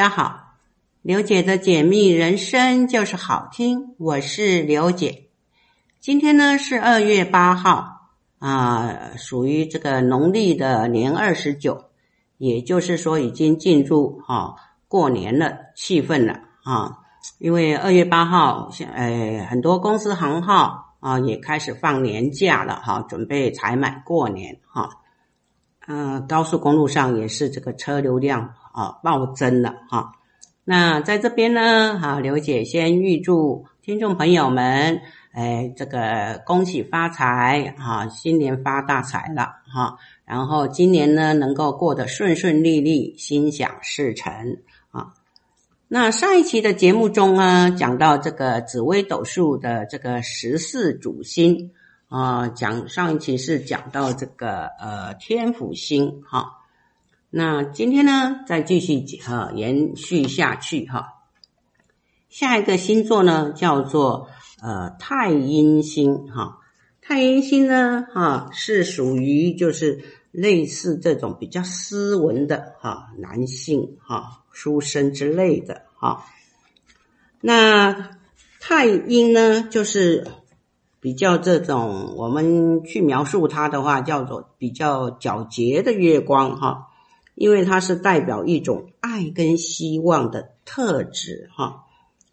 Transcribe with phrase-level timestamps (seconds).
[0.00, 0.54] 大家好，
[1.02, 5.28] 刘姐的解密人生就是好听，我是刘姐。
[6.00, 8.08] 今天呢是二月八号
[8.38, 11.84] 啊、属于这个农历的年二十九，
[12.38, 14.54] 也就是说已经进入哈、
[14.88, 17.00] 过年了气氛了啊。
[17.38, 24.88] 因为二月八号，现呃，很多公司行号啊也开始放年假了哈、准备采买过年哈。
[25.86, 28.54] 嗯、高速公路上也是这个车流量。
[28.80, 30.12] 啊，暴增了哈！
[30.64, 39.98] 那在这边呢，哈，刘姐先预祝听众朋友们，哎，这个恭喜发财哈，新年发大财了哈！
[40.24, 44.32] 然后今年呢，能够过得顺顺利利，心想事成
[44.92, 45.12] 啊！
[45.86, 51.72] 那上一期的节目中呢，讲到这个紫微斗数的这个十四主星
[52.08, 56.56] 啊，讲上一期是讲到这个呃天府星哈。
[57.32, 61.14] 那今天呢，再继续哈延续下去哈。
[62.28, 64.28] 下一个星座呢，叫做
[64.60, 66.58] 呃太阴星哈。
[67.00, 76.24] 太阴星呢，哈是属于就是类似这种比较斯文的哈男性哈书生之类的哈。
[77.40, 78.18] 那
[78.58, 80.26] 太阴呢，就是
[80.98, 86.88] 比较这种我们去描述它的话，叫做比较皎洁的月光哈。
[87.40, 91.86] 因为它是代表一种爱跟希望的特质哈，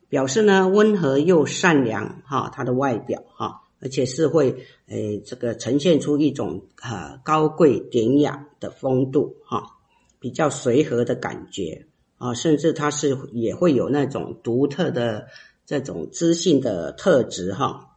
[0.09, 9.78] 表示呢温和又善良哈，它的外表哈，而且是会诶这个呈现出一种呃高贵典雅的风度哈，
[10.19, 11.85] 比较随和的感觉
[12.17, 15.28] 啊，甚至它是也会有那种独特的
[15.66, 17.95] 这种知性的特质哈，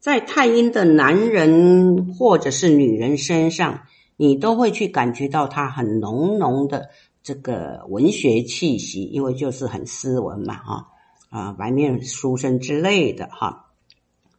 [0.00, 3.82] 在太阴的男人或者是女人身上。
[4.22, 6.90] 你都会去感觉到他很浓浓的
[7.24, 10.86] 这个文学气息，因为就是很斯文嘛，哈
[11.28, 13.72] 啊，白面书生之类的哈，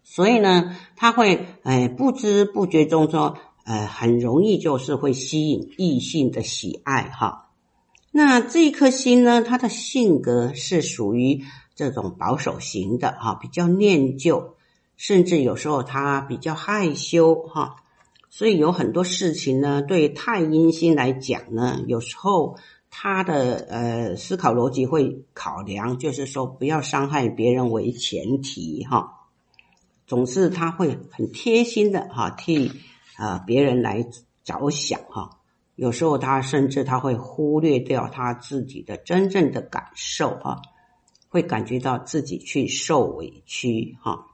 [0.02, 3.36] 所以呢，他会哎不知不觉中说，
[3.66, 7.50] 呃，很容易就是会吸引异性的喜爱哈。
[8.10, 11.44] 那这一颗星呢，他的性格是属于
[11.76, 14.56] 这种保守型的哈，比较念旧，
[14.96, 17.83] 甚至有时候他比较害羞哈。
[18.36, 22.58] 所以有很多事情呢，对太阴星来讲呢，有时候
[22.90, 29.30] 他的呃思考逻辑会考量，就是说不要伤害别人为前提哈。
[30.08, 32.72] 总是他会很贴心的哈，替
[33.18, 34.04] 啊别人来
[34.44, 35.38] 着想哈。
[35.76, 40.58] 有时候他甚至他会忽略掉他自己的真正的感受啊，
[41.30, 44.26] 会感觉到自己去受委屈哈。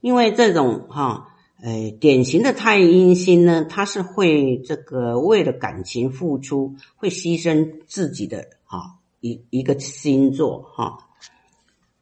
[0.00, 1.34] 因为这种哈。
[1.60, 11.08] 呃，典型的太阴星呢，他是会这个为了感情付出，会牺牲自己的哈一一个星座哈。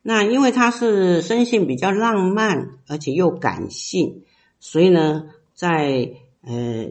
[0.03, 4.25] 那因为他是生性比较浪漫，而且又感性，
[4.61, 6.11] 所以呢，在
[6.43, 6.91] 呃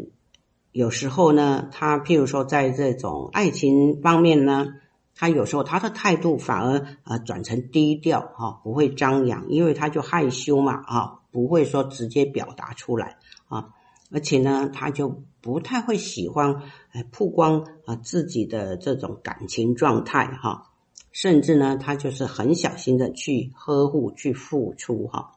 [0.72, 4.70] 有时候呢，他譬如说在这种爱情方面呢，
[5.14, 11.20] 他有时候他的态度反而啊转成低调哈，不会张扬，因为他就害羞嘛啊。
[11.36, 13.18] 不会说直接表达出来
[13.50, 13.74] 啊，
[14.10, 16.62] 而且呢，他就不太会喜欢
[16.94, 20.72] 呃曝光啊自己的这种感情状态哈，
[21.12, 25.34] 甚至呢，他就是很小心的去呵护、去付出哈。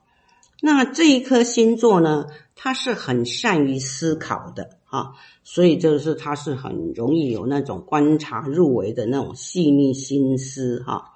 [0.62, 11.14] 那这一颗星座呢，他是很善于思考的哈，所以就是他是很容易有那种观察入微的那种细腻心思哈。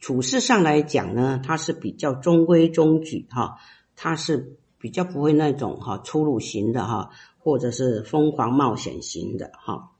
[0.00, 3.58] 处事上来讲呢，他是比较中规中矩哈。
[4.02, 9.92] 他是比较不会那种哈粗鲁型的哈，或者是疯狂冒险型的哈。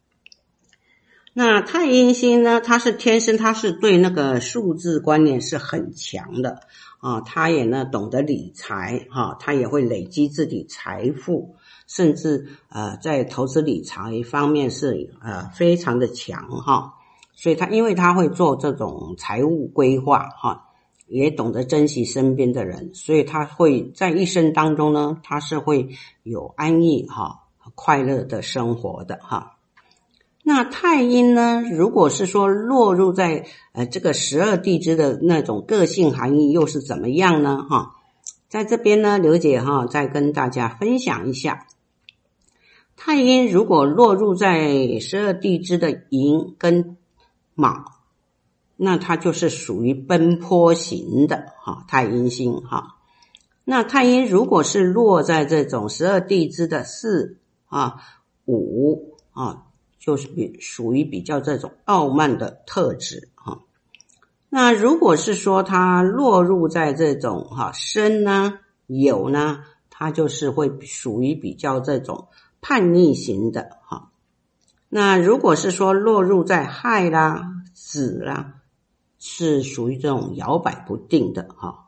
[1.32, 6.62] 那太阴星呢，他是天生他是对那个数字观念是很强的
[6.98, 11.54] 啊，他也呢懂得理财哈，他也会累积自己财富，
[11.86, 16.94] 甚至呃在投资理财方面是呃非常的强哈。
[17.34, 20.71] 所以他因为他会做这种财务规划哈。
[21.12, 25.90] 也懂得珍惜身边的人，所以他会在一生当中呢，他是会
[26.22, 27.40] 有安逸哈、
[27.74, 29.58] 快乐的生活的哈。
[30.42, 37.62] 那太阴呢，如果是说落入在呃这个十二地支的那种个性含义，又是怎么样呢？
[37.68, 37.96] 哈，
[38.48, 41.66] 在这边呢，刘姐哈再跟大家分享一下，
[42.96, 46.96] 太阴如果落入在十二地支的寅跟
[47.54, 47.91] 卯。
[48.84, 52.96] 那它就是属于奔波型的哈，太阴星哈。
[53.62, 57.98] 那太阴如果是落在这种十二地支的四啊
[58.44, 59.66] 五啊，
[60.00, 63.60] 就是比属于比较这种傲慢的特质哈。
[64.48, 68.58] 那如果是说它落入在这种哈申呢
[68.88, 72.26] 酉呢，它就是会属于比较这种
[72.60, 74.10] 叛逆型的哈。
[74.88, 78.54] 那如果是说落入在亥啦子啦，
[79.22, 81.86] 是属于这种摇摆不定的哈。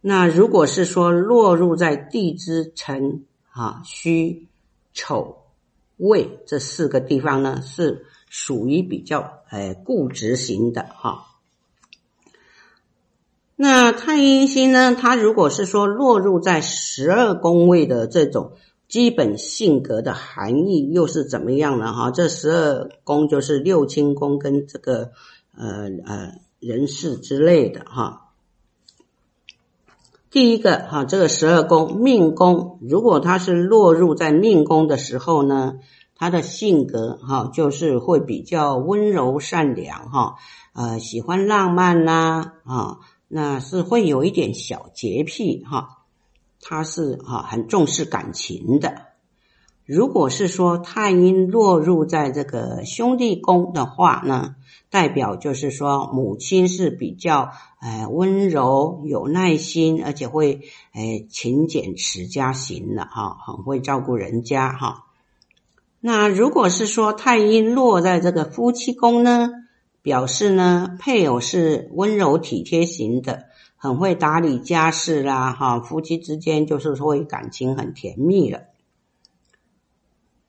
[0.00, 4.48] 那如果是说落入在地支辰啊戌
[4.92, 5.36] 丑。
[6.02, 11.26] 未这四个地方呢，是属于比较呃固执型的哈。
[13.54, 18.52] 那太阴星呢，它如果是说落入在十二宫位的这种
[18.88, 21.92] 基本性格的含义又是怎么样呢？
[21.92, 25.12] 哈，这十二宫就是六亲宫跟这个
[25.56, 28.26] 呃呃人事之类的哈。
[30.30, 35.80] 第一个哈，这个十二宫命宫，如果他是落入在命宫的时候呢，
[36.14, 40.36] 他的性格哈，就是会比较温柔善良哈，
[40.72, 46.04] 呃，喜欢浪漫呐啊，那是会有一点小洁癖哈，
[46.60, 49.09] 他是哈很重视感情的。
[49.86, 54.54] 如果是说太阴落入在这个兄弟宫的话呢，
[54.88, 57.50] 代表就是说母亲是比较
[57.80, 60.60] 呃温柔、有耐心，而且会
[60.94, 65.06] 呃勤俭持家型的哈，很会照顾人家哈。
[66.00, 69.50] 那如果是说太阴落在这个夫妻宫呢，
[70.02, 78.69] 表示呢配偶是温柔体贴型的，很会打理家事啦哈，夫妻之间就是说感情很甜蜜了。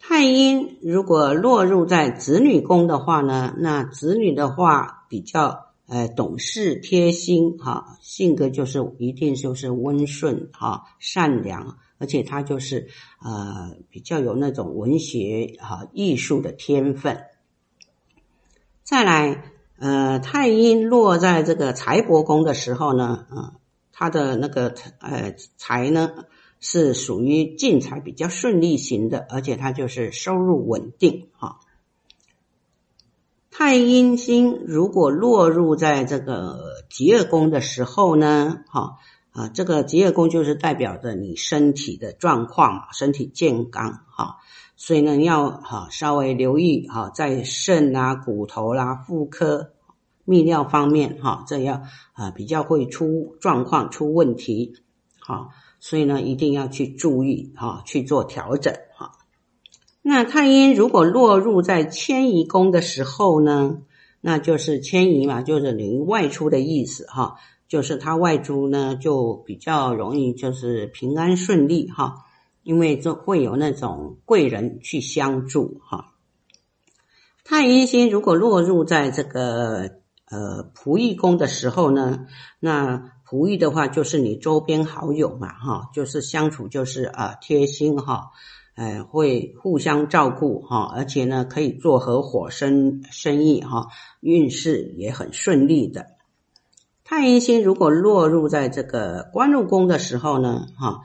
[0.03, 12.87] 太阴如果落入在子女宫的话呢，那子女的话比较呃懂事贴心哈，性格就是一定就是温顺哈，善良，而且他就是
[13.23, 17.21] 呃比较有那种文学哈艺术的天分。
[18.83, 23.53] 再来呃太阴落在这个财帛宫的时候呢，啊
[23.93, 26.25] 他的那个呃财呢。
[26.61, 31.59] 是属于进财比较顺利型的，而且它就是收入稳定哈。
[33.49, 38.97] 太阴星如果落入在这个疾厄宫的时候呢，哈
[39.31, 44.37] 啊，这个疾厄宫就是代表着你身体的状况，身体健康哈，
[44.77, 49.73] 所以呢要哈稍微留意哈，在肾啊、骨头啦、妇科、
[50.27, 51.81] 泌尿方面哈，这要
[52.13, 54.75] 啊比较会出状况、出问题
[55.19, 55.49] 哈。
[55.83, 59.13] 所以呢，一定要去注意哈，去做调整哈。
[60.03, 63.79] 那太阴如果落入在迁移宫的时候呢，
[64.21, 67.37] 那就是迁移嘛，就是等于外出的意思哈。
[67.67, 72.25] 就是他外出呢，就比较容易就是平安顺利哈，
[72.61, 76.13] 因为这会有那种贵人去相助哈。
[77.43, 79.89] 太阴星如果落入在这个
[80.29, 82.27] 呃仆役宫的时候呢，
[82.59, 83.10] 那。
[83.31, 88.31] 仆役的话，就是你周边好友嘛，哈，就是相处就是啊贴心哈，
[88.75, 93.87] 呃，会互相照顾哈，而且呢可以做合伙生生意哈，
[94.19, 96.07] 运势也很顺利的。
[97.05, 100.99] 太阴星如果落入在这个官禄宫的时候呢，哈，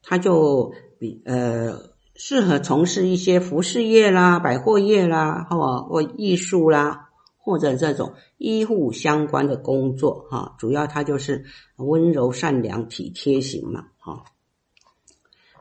[0.00, 7.08] 他就比呃适合从事一些服饰业啦、百货业啦，或或艺术啦。
[7.44, 11.44] 或者这种医护相关的工作，哈，主要他就是
[11.76, 14.24] 温柔善良、体贴型嘛，哈，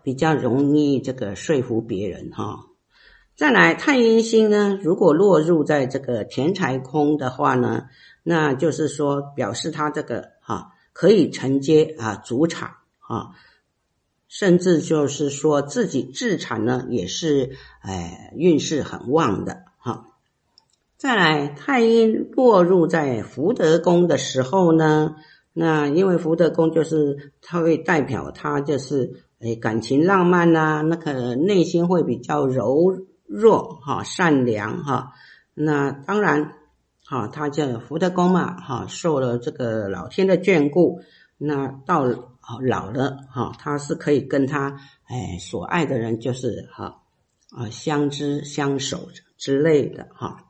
[0.04, 2.68] 比较容易这个说服别人，哈。
[3.36, 7.88] 再来，太阴星呢，如果落入在这个田财空的话呢，
[8.22, 13.32] 那就是说表示他这个哈可以承接啊主产啊，
[14.28, 19.64] 甚至就是说自己自产呢也是哎运势很旺的，
[21.02, 25.16] 再来，太阴落入在福德宫的时候呢，
[25.52, 35.14] 那因为福德宫就是它会代表他就是诶感情浪漫呐、那个内心会比较柔弱哈，善良哈。
[35.56, 36.54] 那当然，
[37.04, 41.02] 哈，他叫福德宫嘛，哈，受了这个老天的眷顾，
[41.40, 44.78] 那到老了哈，他是可以跟他
[45.10, 47.02] 诶所爱的人就是哈
[47.50, 49.08] 啊相知相守
[49.40, 50.46] 之类的哈。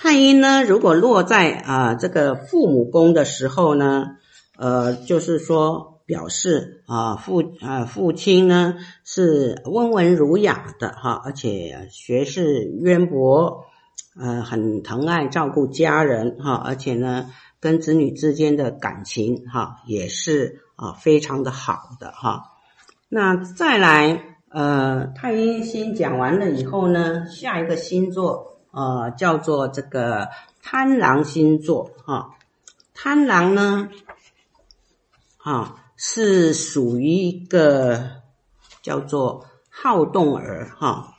[0.00, 4.16] 太阴呢，如果落在啊这个父母宫的时候呢，
[4.56, 13.64] 呃，就是说表示啊父啊父亲呢是温文儒雅的哈，而且学识渊博，
[14.16, 22.44] 呃，很疼爱照顾家人哈，而且呢跟子女之间的感情哈也是啊非常的好的哈。
[23.08, 30.28] 那再来呃，太阴星讲完了以后呢，下一个星座呃叫做这个
[30.62, 32.36] 贪狼星座哈。
[32.94, 33.90] 贪狼呢，
[35.38, 38.22] 啊是属于一个
[38.82, 41.16] 叫做好动儿哈。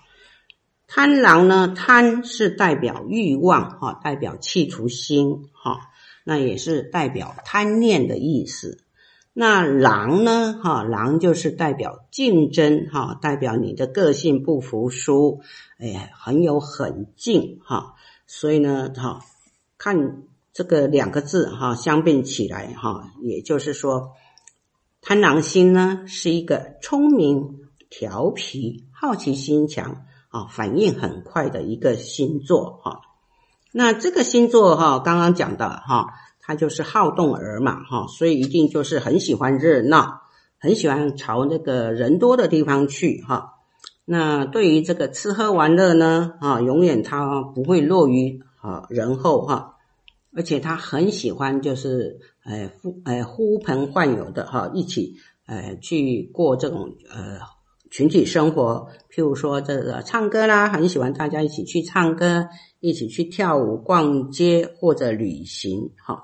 [0.88, 5.82] 贪狼呢，贪是代表欲望哈，代表企图心哈，
[6.24, 8.86] 那也是代表贪念的意思。
[9.32, 10.60] 那狼呢？
[10.62, 15.42] 哈，狼就是代表竞争，哈，代表你的个性不服输，
[15.78, 17.94] 哎，很有狠劲，哈。
[18.28, 19.22] 所以呢，哈，
[19.78, 24.14] 看这个两个字，哈，相并起来，哈，也就是说，
[25.02, 27.60] 贪狼星呢是一个聪明、
[27.90, 33.02] 调皮、好奇心强，啊，反应很快的一个星座，哈。
[33.72, 36.14] 那这个星座，哈，刚刚讲的，哈。
[36.50, 40.22] 他就是好动儿嘛，哈，所以一定就是很喜欢热闹，
[40.58, 43.54] 很喜欢朝那个人多的地方去，哈。
[44.04, 49.76] 那对于这个吃喝玩乐呢，啊，永远他不会落于啊人后，哈。
[50.36, 57.38] 而且他很喜欢就是，呃，呼，呃，呼朋唤友的哈，一起，呃，去过这种呃
[57.92, 58.88] 群体生活。
[59.14, 62.48] 譬如说这个唱歌啦，很喜欢大家一起去唱歌，
[62.80, 66.24] 一起去跳舞、逛街或者旅行，哈。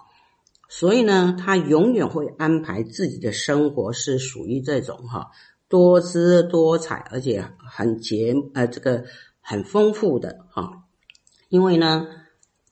[0.68, 5.30] 所以呢，他永远会安排自己的生活是属于这种哈
[5.70, 9.04] 多姿多彩，而且很节呃这个
[9.42, 10.84] 很丰富的哈。
[11.50, 12.08] 因为呢，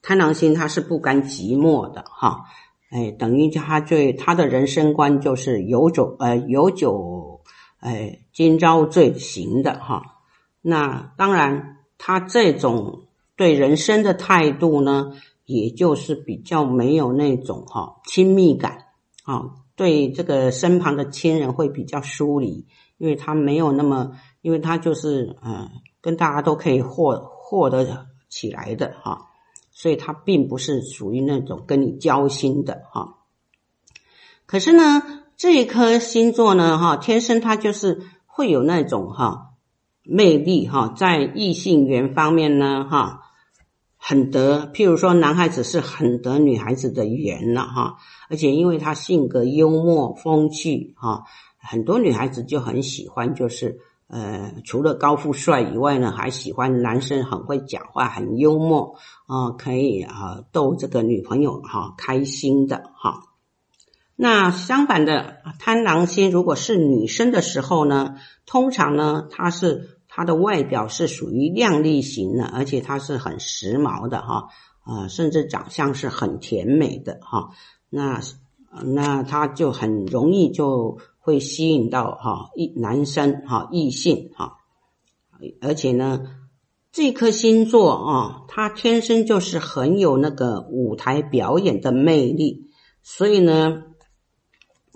[0.02, 2.46] 贪狼星他是不甘寂寞的哈，
[2.90, 7.42] 哎，等于他对他的人生观就是有酒呃有酒
[7.78, 10.20] 哎今朝醉行的哈。
[10.60, 15.12] 那当然，他这种对人生的态度呢。
[15.46, 18.86] 也就是比较没有那种哈亲密感
[19.24, 25.68] 啊，对这个身旁的亲人会比较疏离，因为他没有那么，因为他就是嗯
[26.00, 29.28] 跟大家都可以获获得起来的哈，
[29.70, 33.18] 所以他并不是属于那种跟你交心的哈。
[34.46, 35.02] 可是呢，
[35.36, 39.50] 这一颗星座呢哈，天生他就是会有那种哈
[40.04, 43.20] 魅力哈，在异性缘方面呢哈。
[44.06, 47.96] 很得，譬如说，男孩子是很得女孩子的缘了哈，
[48.28, 51.24] 而且因为他性格幽默风趣哈，
[51.56, 58.96] 很多女孩子就很喜欢，就是呃，除了高富帅以外呢，还喜欢男生很会讲话，很幽默
[59.26, 63.22] 啊，可以啊逗这个女朋友哈开心的哈。
[64.16, 69.92] 那相反的，贪狼星如果是女生的时候呢，通常呢，她是。
[70.16, 74.46] 他的外表是属于靓丽型的，而且他是很时髦的哈，
[74.84, 77.50] 啊，甚至长相是很甜美的哈。
[77.90, 78.20] 那
[78.84, 84.58] 那他就很容易就会吸引到哈异男生哈异性哈，
[85.60, 86.20] 而且呢，
[86.92, 92.70] 这颗星座啊，他天生就是很有那个舞台表演的魅力，
[93.02, 93.82] 所以呢，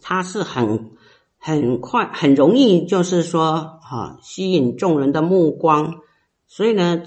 [0.01, 0.93] 他是很。
[1.41, 6.01] 很快，很容易，就是说，哈，吸引众人的目光。
[6.47, 7.03] 所以呢，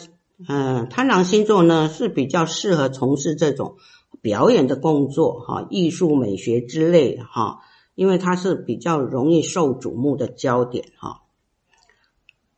[0.47, 3.75] 嗯，贪狼星座呢是比较适合从事这种
[4.21, 7.59] 表演的工作，哈，艺术美学之类，哈，
[7.95, 11.21] 因为它是比较容易受瞩目的焦点，哈。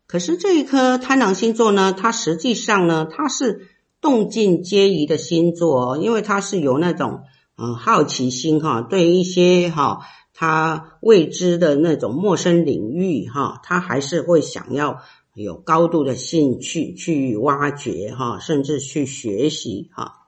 [0.07, 7.23] 可是这一颗贪狼星座呢，它实际上呢，它是动静皆宜的星座，因为它是有那种，
[7.57, 10.01] 嗯，好奇心，哈，对一些，哈。
[10.33, 15.01] 他未知的那种陌生领域，哈，他还是会想要
[15.35, 20.21] 有高度的兴趣去挖掘，哈，甚至去学习，哈。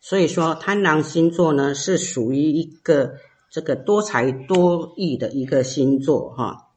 [0.00, 3.14] 所以说，贪狼星座呢是属于一个
[3.50, 6.68] 这个多才多艺的一个星座，哈。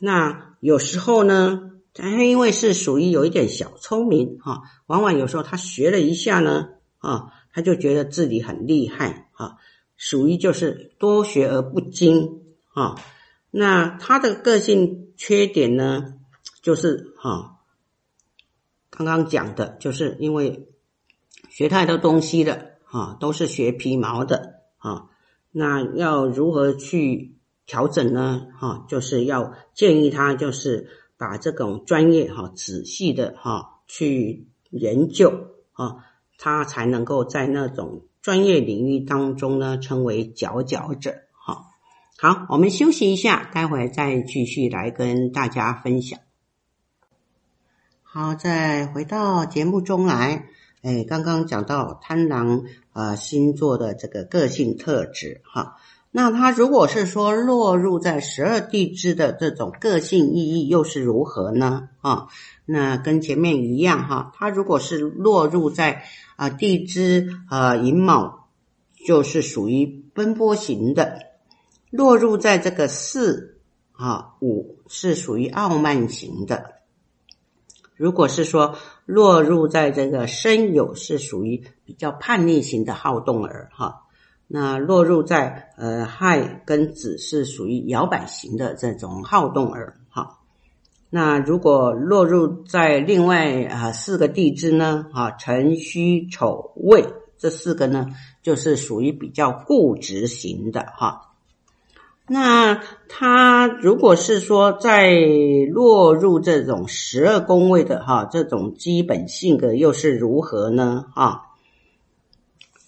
[0.00, 9.58] 那有时候呢，他因为是属于有一点小聪明，哈，往往有时候他学了一下呢，啊，他就觉得自己很厉害，哈。
[10.02, 12.40] 属于就是多学而不精
[12.72, 12.94] 啊，
[13.50, 16.14] 那他的个性缺点呢，
[16.62, 17.58] 就是哈，
[18.88, 20.70] 刚刚讲的，就是因为
[21.50, 25.10] 学太多东西了啊，都是学皮毛的啊，
[25.52, 28.46] 那要如何去调整呢？
[28.58, 30.88] 哈，就是要建议他，就是
[31.18, 35.96] 把这种专业哈仔细的哈去研究啊，
[36.38, 38.06] 他才能够在那种。
[38.22, 41.14] 专业领域当中呢，称为佼佼者。
[41.32, 41.66] 哈，
[42.18, 46.18] 好，我们休息一下，待会再继续来跟大家分享。
[48.02, 50.46] 好，再回到节目中来。
[50.82, 55.76] 哎，刚刚讲到贪狼啊星座的这个个性特质哈，
[56.12, 61.88] 那他如果是说落入在十二地支的这种个性意义又是如何呢？
[62.00, 62.26] 啊，
[62.66, 66.02] 那跟前面一样哈，他如果是落入在
[66.34, 68.48] 啊地支啊寅卯，
[69.06, 71.20] 就是属于奔波型的；
[71.90, 73.54] 落入在这个巳
[73.92, 76.72] 啊午是属于傲慢型的。
[77.94, 78.76] 如果是说
[79.06, 84.06] 落入在这个申酉，是属于比较叛逆型的好动儿哈。
[84.52, 90.38] 那落入在呃亥跟子是属于摇摆型的这种好动儿哈。
[91.08, 97.04] 那如果落入在另外啊四个地支呢啊辰戌丑未
[97.38, 98.08] 这四个呢，
[98.42, 101.28] 就是属于比较固执型的哈。
[102.26, 105.14] 那他如果是说在
[105.70, 111.06] 落入这种十二宫位的哈，这种基本性格又是如何呢？
[111.14, 111.54] 哈，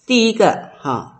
[0.05, 1.12] 第一个哈，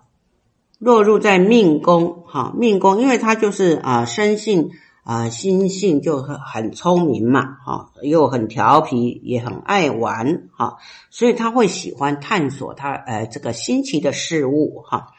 [0.84, 4.72] 落入在命宫哈，命宫，因为他就是啊，生性
[5.04, 10.76] 啊，心性就很很聪明嘛，哈，又很调皮，也很爱玩哈，
[11.10, 15.14] 所以他会喜欢探索他呃这个新奇的事物哈。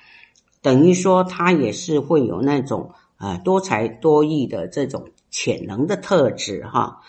[0.60, 7.00] 等于说，他也是会有那种啊多才多艺的这种潜能的特质哈。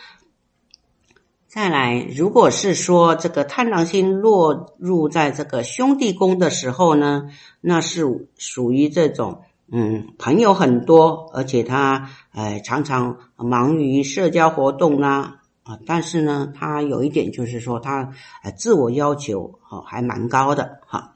[1.55, 7.29] 再来，如果是说这个贪狼星落入在这个兄弟宫的时候呢，
[7.61, 18.11] 那是属于这种嗯朋友很多，而且他呃常常忙于社交活动啦啊，但是呢，他有一点就是说他
[18.43, 21.13] 呃自我要求哈还蛮高的哈。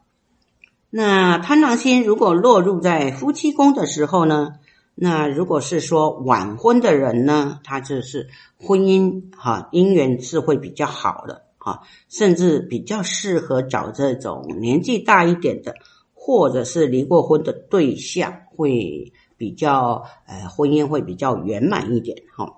[0.89, 4.53] 那贪狼星如果落入在夫妻宫的时候呢，
[5.01, 8.27] 那如果是说晚婚的人呢，他就是
[8.58, 15.76] 婚姻哈姻缘是会比较好的哈，甚至比较适合找这种年纪大一点的，
[16.13, 22.58] 或者是离过婚的对象，会比较呃婚姻会比较圆满一点哈。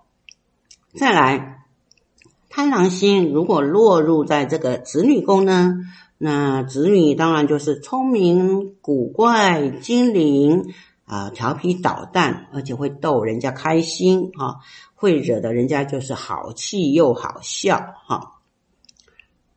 [0.96, 1.66] 再来，
[2.50, 5.76] 贪狼星如果落入在这个子女宫呢？
[6.24, 10.72] 那子女当然就是聪明、古怪、精灵
[11.12, 14.60] 啊，调皮捣蛋，而且会逗人家开心哈，
[14.96, 18.40] 会惹得人家就是好气又好笑哈。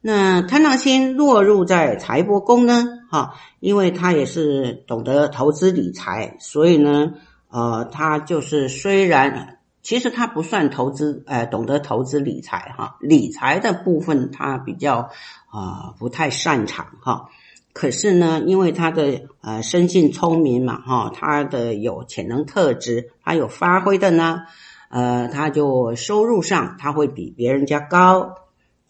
[0.01, 7.13] 那贪狼星落入在财帛宫呢哈，因为他也是懂得投资理财，所以呢，
[7.51, 15.11] 呃，他就是虽然其实他不算投资，呃，懂得投资理财哈，理财的部分他比较。
[15.57, 17.29] 啊，不太擅长哈，
[17.75, 24.43] 可是呢，因为他的呃生性聪明嘛哈，他的有潜能特质，他有发挥的呢，
[24.91, 28.37] 呃，他就收入上他会比别人家高，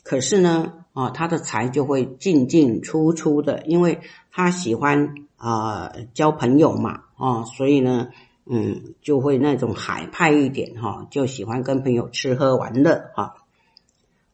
[0.02, 8.08] 可是呢，啊，他的财就会进进出出的，因为他喜欢啊交朋友嘛，啊，所以呢，
[8.44, 13.36] 嗯，就会那种海派一点哈，就喜欢跟朋友吃喝玩乐哈。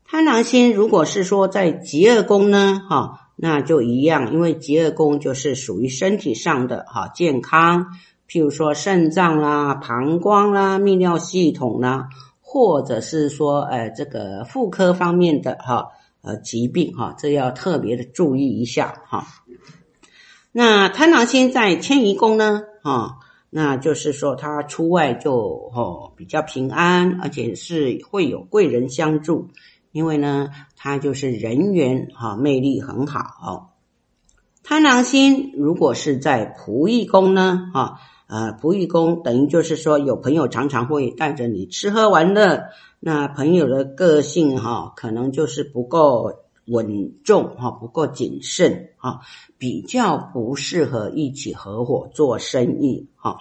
[0.05, 7.87] 贪狼星如果是说在疾厄宫呢，哈，那就一样，因为疾厄宫就是属于身体上的哈健康，
[8.29, 12.11] 譬如说肾脏啦、膀胱啦、泌尿系统啦，
[12.43, 15.87] 或者是说呃这个妇科方面的哈
[16.21, 19.27] 呃疾病哈，这要特别的注意一下哈。
[20.53, 29.49] 那贪狼星在迁移宫呢，哈，那就是说他出外就哦比较平安，而且是会有贵人相助。
[29.93, 33.75] 因为呢，他就是人缘哈，魅力很好。
[34.63, 37.99] 贪狼星如果是在仆役宫呢，哈，
[38.29, 42.67] 呃，仆役宫等于就是说有朋友常常会带着你吃喝玩乐，
[43.01, 46.35] 那朋友的个性哈，可能就是不够
[46.67, 49.23] 稳重哈，不够谨慎哈，
[49.59, 53.39] 比较不适合一起合伙做生意哈。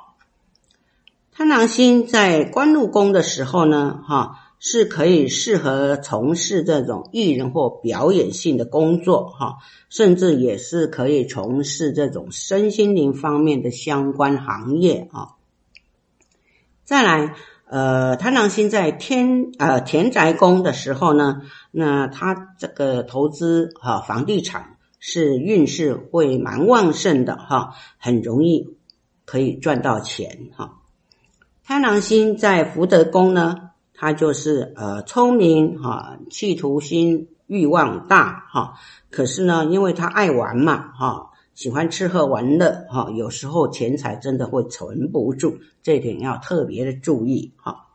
[1.31, 4.45] 贪狼星在官禄宫的时候呢，哈。
[4.61, 15.29] 是可以适合从事这种艺人或表演性的工作，哈，甚至也是可以从事这种身心灵方面的相关行业，啊。
[16.83, 17.35] 再来，
[17.69, 28.75] 呃，贪狼星在天呃田宅宫的时候呢，那他这个投资哈房地产是运势会蛮旺盛的，哈，很容易
[29.23, 30.81] 可以赚到钱，哈。
[31.63, 33.68] 贪狼星在福德宫呢。
[34.01, 38.75] 他就是呃聪明哈，企图心欲望大哈，
[39.11, 47.87] 可是呢，因为他爱玩嘛哈，喜欢吃喝玩乐哈，有时候钱财真的会存不住，这点要特别的注意哈。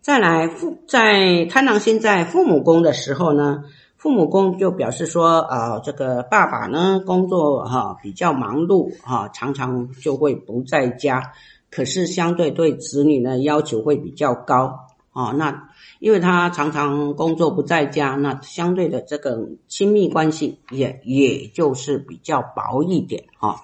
[0.00, 3.64] 再来父在贪狼星在父母宫的时候呢，
[3.98, 11.32] 父母宫就表示说，呃，这个爸爸呢工作哈比较忙碌哈，常常就会不在家，
[11.70, 14.86] 可是相对对子女呢要求会比较高
[15.18, 15.32] 啊。
[15.32, 23.62] 那因为他常常工作不在家，那相对的这个亲密关系也也就是比较薄一点哈。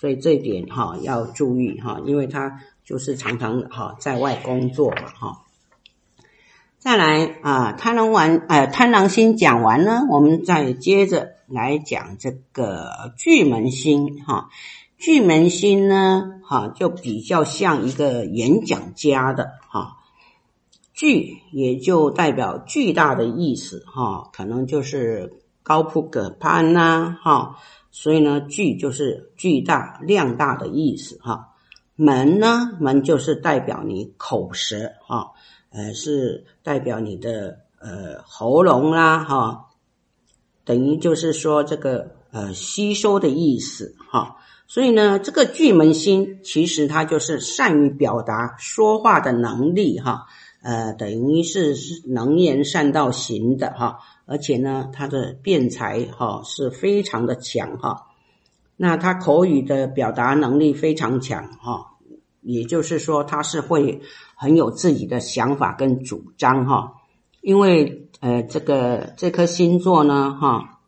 [0.00, 5.38] 所以这点哈要注意哈，因为他就是常常哈在外工作嘛哈。
[6.78, 14.50] 再来啊，贪狼完，呃，贪狼星讲完呢，我们再接着来讲这个巨门星哈。
[14.98, 19.98] 巨门星呢，哈，就比较像一个演讲家的哈。
[21.02, 25.32] 巨也就代表巨大的意思哈，可能就是
[25.64, 27.56] 高不可攀呐哈。
[27.90, 31.48] 所以呢，巨就是巨大、量大的意思哈。
[31.96, 35.32] 门呢，门就是代表你口舌哈。
[35.70, 39.70] 呃，是代表你的呃喉咙啦，哈，
[40.64, 44.36] 等于就是说这个呃吸收的意思，哈。
[44.68, 50.26] 所以呢，这个巨门星其实它就是善于表达说话的能力，哈，
[50.62, 53.98] 呃，等于是是能言善道型的，哈。
[54.24, 58.06] 而且呢，他的辩才哈是非常的强，哈。
[58.76, 61.88] 那他口语的表达能力非常强，哈。
[62.40, 64.00] 也就是说，他是会
[64.34, 66.94] 很有自己的想法跟主张哈，
[67.40, 70.80] 因为呃，这个这颗星座呢哈，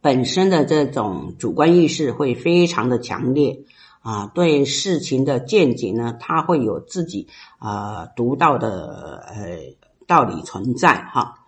[0.00, 3.64] 本身的这种主观意识会非常的强烈
[4.06, 7.26] 啊，对事情的见解呢，他会有自己
[7.58, 9.58] 啊独到的呃
[10.06, 11.40] 道理存在哈。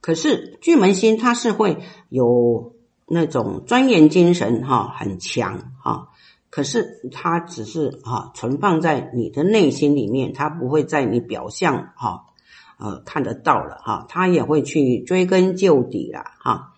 [0.00, 2.74] 可是巨门星它是会有
[3.06, 6.08] 那种钻研精神哈，很强哈。
[6.50, 12.24] 可是它只是哈存放在你的内心里面，它不会在你表象哈
[12.80, 16.70] 呃看得到了哈，它也会去追根究底了哈。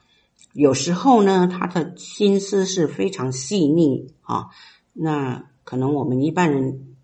[0.53, 4.51] 有时候呢，他的心思是非常细腻哈，
[4.95, 6.97] 那可能我们一般人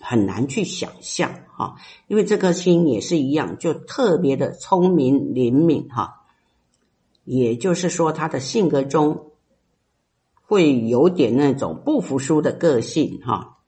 [0.00, 1.76] 很难去想象哈，
[2.08, 6.24] 因为这颗星也是一样，就特别的聪明灵敏哈。
[7.24, 9.28] 也就是说，他的性格中。
[10.44, 13.60] 会有点那种不服输的个性哈，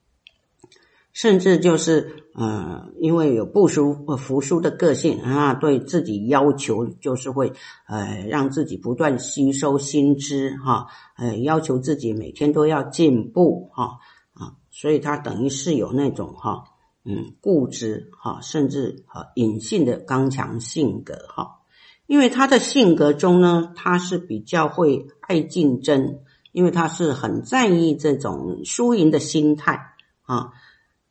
[1.14, 7.54] 甚至就是呃，因为有不服不服输的个性啊，对自己要求就是会
[7.86, 14.00] 呃，让自己不断吸收新知哈，呃，要求自己每天都要进步哈
[14.34, 16.64] 啊，所以他等于是有那种哈
[17.06, 21.60] 嗯固执哈，甚至哈隐性的刚强性格哈，
[22.06, 26.18] 因为他的性格中呢，他是比较会爱竞争。
[26.54, 29.80] 因为他是很在意这种输赢的心态
[30.22, 30.52] 啊，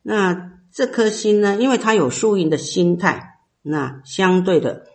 [0.06, 4.86] 那这颗星呢，因为他有输赢的心态，那相对的，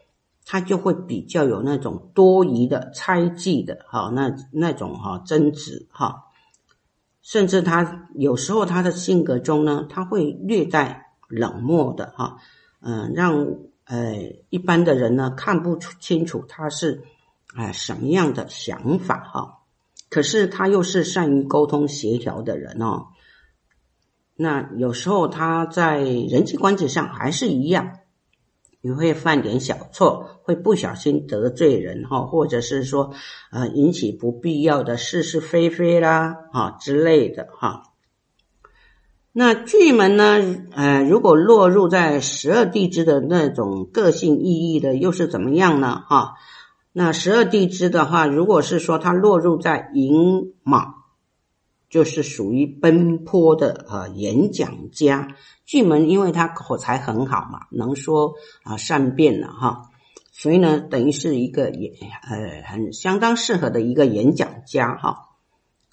[0.46, 6.26] 他就会比较有那种多疑的猜忌的，哈，那那种哈争执哈，
[7.24, 12.38] 甚至他有时候他的性格中呢，他会略带冷漠的哈，
[12.80, 13.48] 嗯，让
[13.86, 14.14] 呃
[14.52, 17.02] 一般的人呢看不出清楚他是
[17.56, 19.56] 哎什么样的想法哈。
[20.12, 23.08] 可是他又是善于沟通协调的人哦，
[24.42, 28.00] 那有时候他在人际关系上还是一样，
[28.80, 33.12] 你会犯点小错，会不小心得罪人哈，或者是说
[33.52, 37.84] 呃引起不必要的是是非非啦啊之类的哈。
[39.34, 40.40] 那巨门呢，
[40.72, 46.02] 呃，如果落入在十二地支的那种个性意义的，又是怎么样呢？
[46.08, 46.36] 哈。
[46.94, 50.99] 那十二地支的话，如果是说它落入在寅卯，
[51.90, 55.36] 就是属于奔波的呃演讲家。
[55.66, 59.90] 巨门因为他口才很好嘛，能说啊善辩了哈，
[60.32, 65.26] 所以呢，等于是一个演呃很相当适合的一个演讲家哈。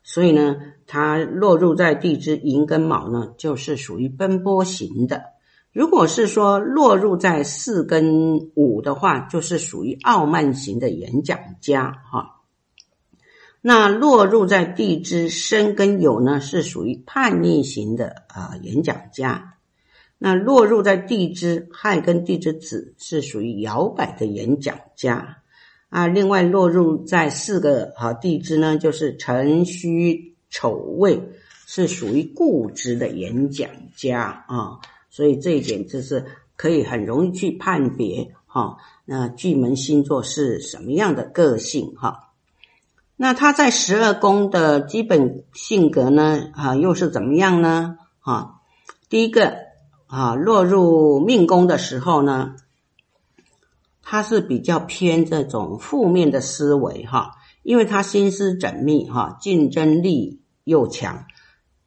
[0.03, 0.57] 所以呢，
[0.87, 5.25] 他落入在地支寅跟卯呢，就是属于奔波型的。
[5.73, 12.36] 如果是说落入在四跟五的话，就是属于傲慢型的演讲家哈。
[13.61, 19.55] 那落入在地支申跟酉呢，是属于叛逆型的啊演讲家。
[20.19, 25.38] 那落入在地支亥跟地支子，是属于摇摆的演讲家
[25.90, 26.07] 啊。
[26.07, 31.21] 另外落入在四个啊地支呢，就是辰戌丑未，
[31.66, 34.79] 是属于固执的演讲家啊。
[35.11, 36.25] 所以这一点就是
[36.57, 42.26] 可以很容易去判别哈，那巨门星座是什么样的个性哈？
[43.19, 47.97] 那他在十二宫的基本性格呢啊，又是怎么样呢？
[48.21, 48.61] 哈，
[49.09, 49.57] 第一个
[50.07, 52.57] 啊，落入命宫的时候呢，
[54.03, 57.31] 他是比较偏这种负面的思维哈，
[57.63, 61.25] 因为他心思缜密哈，竞争力又强。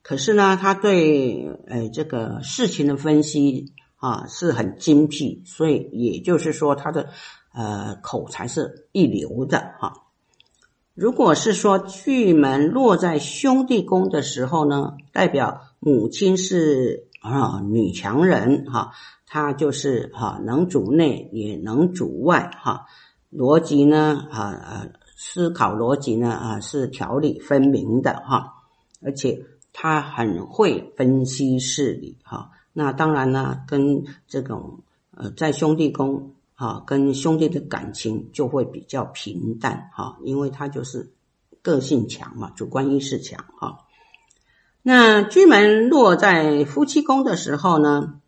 [0.01, 7.09] 可是呢，他对呃这个事情的分析啊是很精辟，所以也就是说他的
[7.53, 9.93] 呃口才是一流的哈。
[10.93, 18.91] 如果是说巨门落在兄弟宫的时候呢，代表母亲是啊女强人哈，
[19.25, 22.85] 她就是哈能主内也能主外哈，
[23.31, 28.53] 逻辑呢啊啊思考逻辑呢啊是条理分明的哈，
[29.01, 29.45] 而且。
[29.71, 34.79] 他很会分析事理，哈，那当然呢，跟这种
[35.15, 41.13] 呃，在兄弟宫啊，跟兄弟的感情就会比较平淡，哈，因为他就是
[41.61, 43.85] 个性强嘛，主观意识强，哈。
[44.81, 48.19] 那巨门落在夫妻宫的时候呢，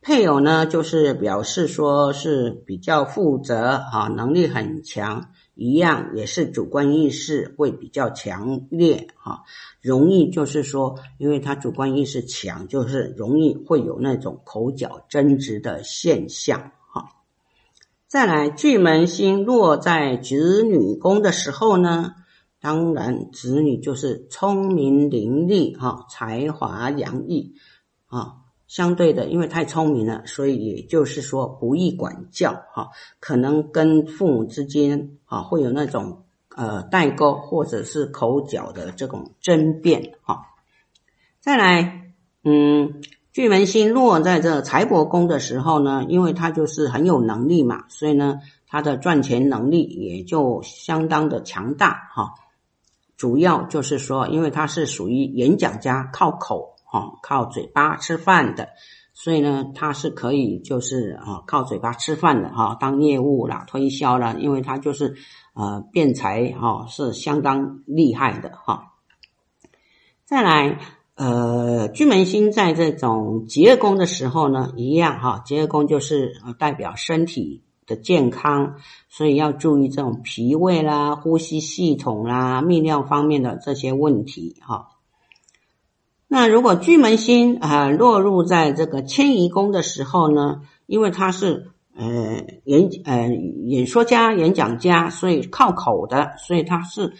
[0.00, 5.32] 配偶呢，就是表示说是比较负责，哈，能力很强。
[5.56, 9.42] 一样也是主观意识会比较强烈哈，
[9.82, 16.70] 容易就是说，因为他主观意识强，就是容易会有那种口角争执的现象。
[18.08, 22.14] 再来，巨门星落在子女宫的时候呢，
[22.58, 27.54] 当然子女就是聪明伶俐哈，才华洋溢
[28.06, 28.36] 啊。
[28.66, 32.88] 相对的，因为太聪明了，所以也就是说不易管教哈，
[33.20, 40.46] 可能跟父母之间啊会有那种呃代沟或者是口角的这种争辩哈。
[41.40, 43.02] 再来，嗯，
[43.38, 52.34] 巨门星落在这财帛宫的时候呢，因为他就是很有能力嘛，所以呢，他的赚钱能力也就相当的强大哈。
[53.16, 56.74] 主要就是说，因为他是属于演讲家，靠口。
[56.92, 58.70] 哦，靠嘴巴吃饭的，
[59.14, 65.14] 所以呢，他是可以就是啊，靠嘴巴吃饭的哈，当业务啦、推销啦，因为他就是
[65.54, 68.94] 呃辩才哈是相当厉害的哈。
[70.24, 70.80] 再来，
[71.18, 78.76] 呃，巨门星在这种疾厄宫的时候呢，一样哈，疾厄宫就是代表身体的健康，
[79.08, 84.90] 所以要注意这种脾胃啦、呼吸系统啦、泌尿方面的这些问题哈。
[86.28, 93.28] 那如果巨门星啊、落入在这个迁移宫的时候呢，因为他是呃演呃
[93.66, 97.14] 演说家、演讲家，所以靠口的，所以他是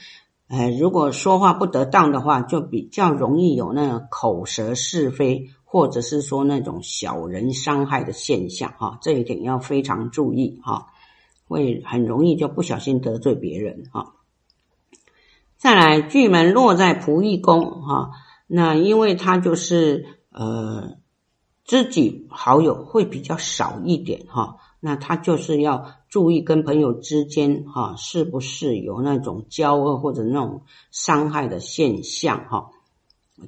[0.49, 10.87] 呃如果说话不得当的话，就比较容易有那个口舌是非，或者是说那种小人伤害的现象哈，这一点要非常注意哈，
[11.47, 14.15] 会很容易就不小心得罪别人哈。
[15.59, 18.11] 再来，巨门落在仆役宫哈。
[18.47, 20.97] 那因为他就是呃，
[21.65, 32.71] 知己好友会比较少一点哈，那他就是要注意跟朋友之间哈，是不是有那种交恶或者那种伤害的现象哈，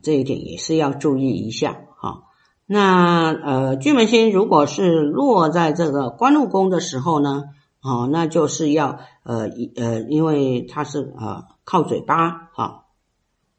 [0.03, 2.25] 这一点也是要注意一下哈。
[2.67, 7.45] 那呃，巨门星如果是落在这个官禄宫的时候呢，
[7.83, 12.85] 哦，那就是要呃呃，因为他是呃靠嘴巴哈。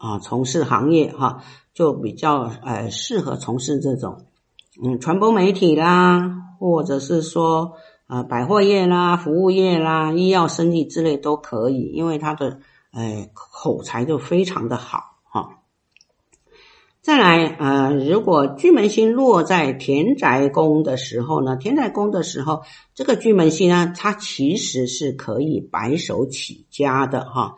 [0.04, 1.44] 啊，从事行业哈，
[1.76, 4.26] 就比较呃适合从事这种
[4.84, 7.74] 嗯传播媒体啦，或者是说
[8.12, 12.60] 呃百货业啦、服务业啦、医药生意之类都可以，因为他的
[12.92, 15.62] 呃口才就非常的好哈。
[17.02, 27.56] 再来呃，如果巨门星落在田宅宫的时候呢，田宅宫的时候，这个巨门星呢，它其实是可以白手起家的哈，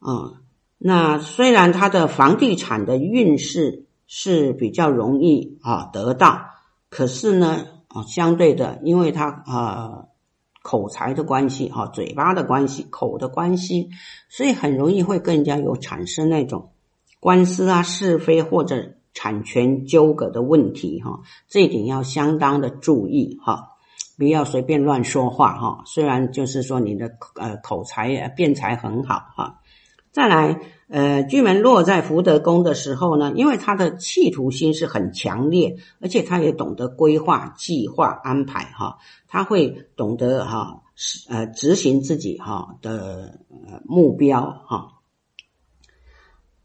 [0.00, 0.34] 嗯。
[0.80, 6.40] 那虽然他的房地产的运势是比较容易啊得到，
[6.88, 7.66] 可是呢
[8.02, 10.04] 相对的，因为他啊
[10.62, 13.90] 口才的关系哈，嘴巴的关系，口的关系，
[14.28, 16.72] 所以很容易会跟人家有产生那种
[17.20, 23.70] 官司啊、是非或者产权纠葛的问题哈，这一点要相当的注意哈，
[24.16, 25.82] 不要随便乱说话哈。
[25.86, 29.60] 虽然就是说你的呃口才辩才很好哈。
[30.12, 38.96] 再来，呃，巨门落在福德宫的时候呢，因为他的企图心是很强烈，而且他也懂得规划、计划、安排，哈，
[39.26, 40.82] 他会懂得哈，
[41.28, 43.38] 呃，执行自己哈的
[43.84, 44.94] 目标，哈。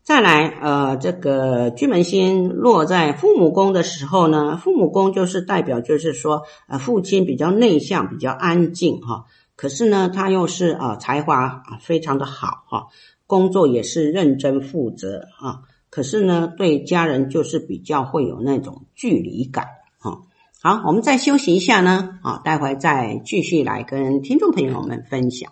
[0.03, 12.87] 再来，呃，这个巨门星落在父母宫的时候呢，父母宫就是代表，就是说，呃，父亲比较内向，比较安静，哈，可是呢，他又是啊，才华，非常的好，哈。
[13.33, 19.65] 工作也是认真负责啊，可是呢，对家人就是比较会有那种距离感
[19.97, 20.21] 啊，
[20.61, 25.51] 好，我们再休息一下呢，啊，待会再继续来跟听众朋友们分享。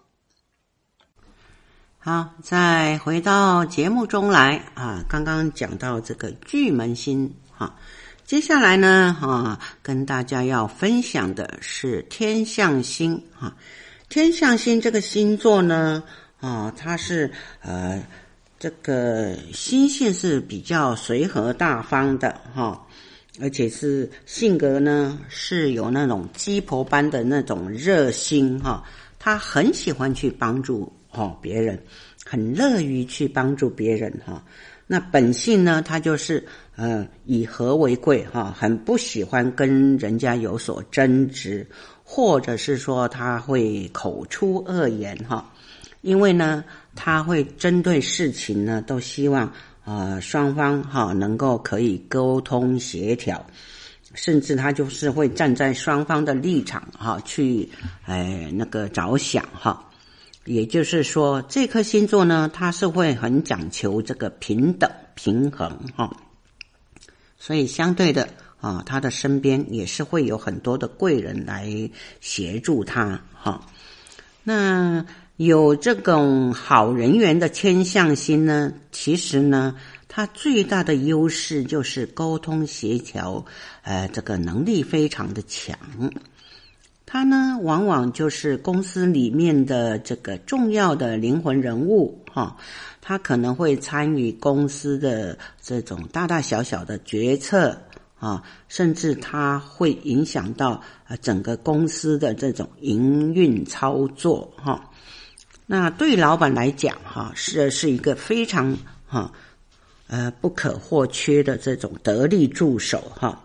[1.98, 7.76] 好，再回到节目中来啊，刚刚讲到这个巨门星哈，
[8.24, 13.56] 接下来呢，啊，跟大家要分享的是天象星哈，
[14.08, 16.04] 天象星这个星座呢，
[16.42, 18.04] 啊，它是呃，
[18.60, 22.86] 这个心性是比较随和大方的哈。
[23.40, 28.84] 而且是性格呢，是有那种鸡婆般的那种热心哈，
[29.18, 31.82] 他很喜欢去帮助哈别人，
[32.26, 34.44] 很乐于去帮助别人哈。
[34.86, 41.66] 那本性呢，他就是呃以和为贵哈，很不喜欢跟人家有所争执，
[42.04, 45.51] 或者是说他会口出恶言哈，
[46.02, 46.64] 因为呢，
[46.96, 49.52] 他会针对事情呢，都希望。
[49.84, 53.44] 啊、呃，双方哈能够可以沟通协调，
[54.14, 57.68] 甚至他就是会站在双方的立场哈去，
[58.06, 59.90] 哎那个着想哈。
[60.46, 66.16] 也就是说，这颗星座呢，它是会很讲求这个平等平衡哈。
[67.40, 71.68] 所以相对的啊，他的身边也是会有很多的贵人来
[72.20, 73.66] 协助他哈。
[74.44, 75.04] 那。
[75.44, 79.76] 有这种好人缘的天相星呢，其实呢，
[80.08, 83.44] 它最大的优势就是沟通协调，
[83.82, 85.76] 呃，这个能力非常的强。
[87.08, 92.56] 他呢，往往就是公司里面的这个重要的灵魂人物哈，
[93.02, 97.76] 他可能会参与公司的这种大大小小的决策
[98.20, 104.88] 啊，甚至他会影响到呃整个公司的这种营运操作哈。
[105.74, 109.32] 那对老板来讲，哈是是一个非常哈
[110.08, 113.42] 呃不可或缺的这种得力助手哈，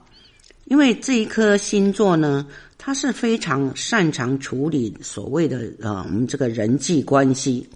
[0.65, 2.45] 因为这一颗星座呢，
[2.79, 7.71] 它是非常擅长处理所谓的啊我们这个人际关系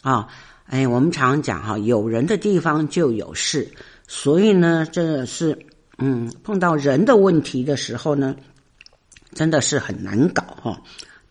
[0.00, 0.26] 啊，
[0.64, 3.70] 哎，我们常讲哈，有人的地方就有事，
[4.08, 5.66] 所以呢，这是
[5.98, 8.34] 嗯碰到人的问题的时候呢，
[9.34, 10.80] 真的是很难搞哈。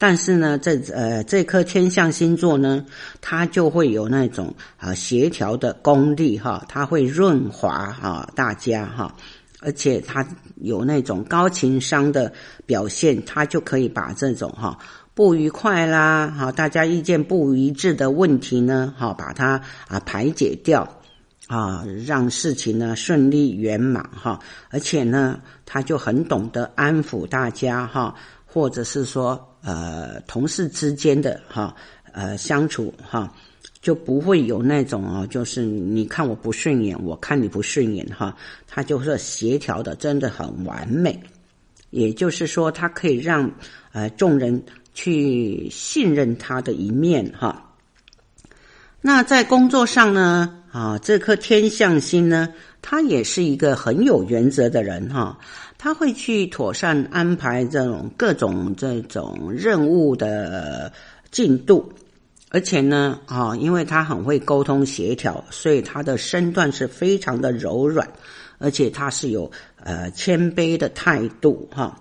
[0.02, 2.84] 但是呢，这呃这颗天象星座呢，
[3.22, 9.16] 它就会有那种啊协调的功力哈，它会润滑哈大家哈，
[9.60, 12.34] 而且它有那种高情商的
[12.66, 14.80] 表现，它就可以把这种哈
[15.14, 20.98] 不愉快啦哈，大家意见不一致的问题呢哈，把它啊排解掉
[21.46, 24.40] 啊，让事情呢顺利圆满哈，
[24.72, 28.16] 而且呢，他就很懂得安抚大家哈，
[28.52, 29.48] 或者是说。
[29.64, 31.76] 呃，同事之间的哈，
[32.14, 33.32] 呃，相处哈，
[33.80, 38.36] 就不会有那种哦，就是你看我不顺眼，我看你不顺眼哈，
[38.66, 41.22] 他就是协调的真的很完美。
[41.92, 43.52] 也就是说，他可以让
[43.92, 44.64] 呃众人
[44.96, 47.76] 去信任他的一面哈。
[49.00, 55.38] 那在工作上呢，啊，这颗天象星呢，他也是一个很有原则的人哈。
[55.84, 60.94] 他会去妥善安排这种各种这种任务的
[61.32, 61.91] 进度，
[62.52, 68.08] 而且呢，啊，因为他很会沟通协调，所以他的身段是非常的柔软，
[68.60, 69.50] 而且他是有
[69.84, 72.00] 呃谦卑的态度哈，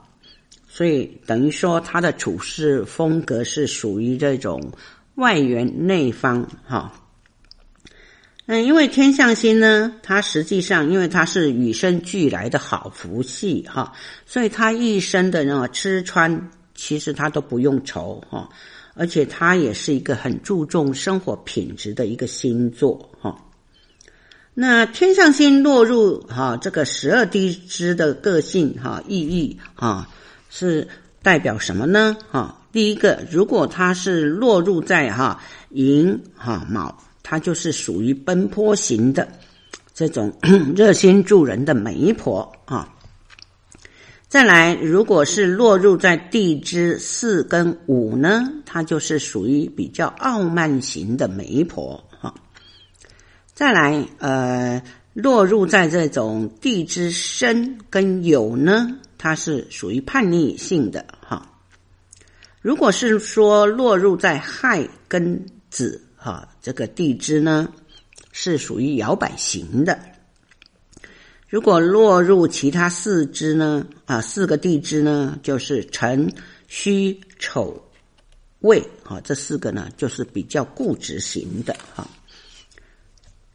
[0.69, 4.61] 所以等于说他的处事风格是属于这种
[5.15, 7.00] 外圆内方哈。
[8.47, 13.93] 嗯，因为天相星呢，它实际上因为它是与生俱来的好福气哈，
[14.27, 18.49] 所以他一生的那吃穿其实他都不用愁哈，
[18.95, 23.37] 而且他也是一个很注重生活品质的一个星座哈。
[24.53, 30.09] 那天象星落入哈这个十二地支的个性哈意义哈
[30.49, 30.89] 是
[31.23, 32.17] 代表什么呢？
[32.33, 36.99] 哈，第一个，如果它是落入在哈寅哈卯。
[37.31, 39.29] 她就是属于奔波型的
[39.95, 40.37] 这种
[40.75, 42.93] 热心助人的媒婆啊。
[44.27, 52.35] 再来，如果是落入在地支四跟五呢，她就是属于比较傲慢型的媒婆哈。
[53.55, 54.83] 再来，呃，
[55.13, 58.89] 落入在这种地支申跟酉呢，
[59.19, 61.49] 它是属于叛逆性的哈。
[62.61, 66.05] 如果是说落入在亥跟子。
[66.23, 67.73] 哈，这个地支呢
[68.31, 69.99] 是属于摇摆型的。
[71.49, 76.31] 如果落入其他四支呢，啊，四个地支呢，就是辰、
[76.69, 77.83] 戌、丑、
[78.61, 82.07] 未，哈，这四个呢就是比较固执型的哈。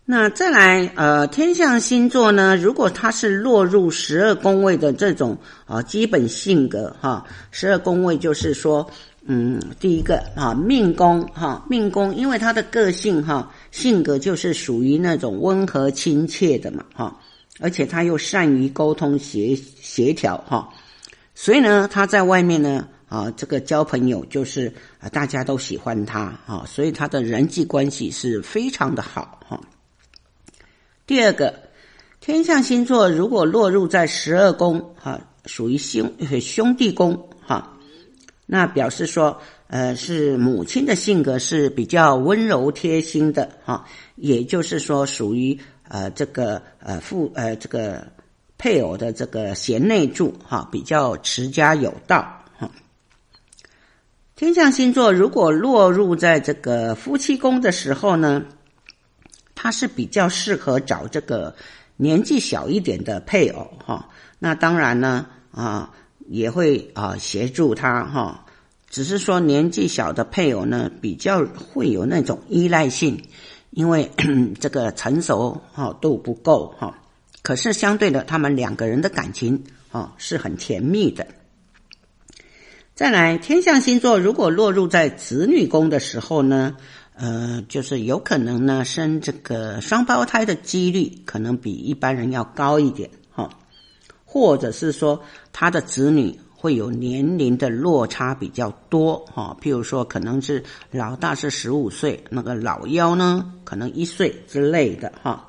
[0.07, 8.91] 那再来，呃，天象星座呢，如果它是落入十二宫位的这种啊、基本性格哈，十二宫位就是说，
[9.27, 17.19] 嗯，第一个啊，命宫哈，命宫，因为他的个性哈，性格就是属于那种温和亲切的嘛哈，
[17.59, 20.69] 而且他又善于沟通协协调哈，
[21.33, 29.59] 所以呢，他在外面呢啊，这个交朋友就是啊，大家都喜欢他啊，所以他的人际关系是非常的好哈。
[31.07, 31.51] 第二个，
[32.19, 37.27] 天象星座如果落入在十二宫，哈，属于兄兄弟宫，
[38.45, 43.85] 那表示说，呃，是母亲的性格是比较温柔贴心的，哈，
[44.15, 48.05] 也就是说，属于呃这个呃父呃这个
[48.57, 52.69] 配偶的这个贤内助，哈，比较持家有道，哈。
[54.35, 58.43] 天象星座如果落入在这个夫妻宫的时候呢，
[59.55, 61.55] 他是比较适合找这个
[61.95, 65.91] 年纪小一点的配偶哈，那当然呢啊
[66.27, 68.45] 也会啊协助他哈，
[68.89, 73.23] 只是说年纪小的配偶呢比较会有那种依赖性，
[73.71, 74.09] 因为
[74.59, 76.97] 这个成熟哈度不够哈，
[77.41, 81.27] 可是相对的他们两个人的感情啊是很甜蜜的。
[82.95, 86.77] 再来，天象星座如果落入在子女宫的时候呢，
[87.13, 93.09] 呃，就是有可能呢，生这个双胞胎的几率可能比一般人要高一点，
[94.35, 95.17] 或者是说
[95.53, 100.61] 他的子女会有年龄的落差比较多，哈，譬如说可能是
[100.91, 105.47] 老大是十五岁，那个老幺呢可能一岁之类的，哈，